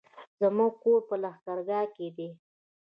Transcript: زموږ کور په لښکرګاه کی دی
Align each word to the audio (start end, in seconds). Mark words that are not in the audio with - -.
زموږ 0.39 0.71
کور 0.83 0.99
په 1.09 1.15
لښکرګاه 1.23 1.85
کی 1.95 2.07
دی 2.17 2.29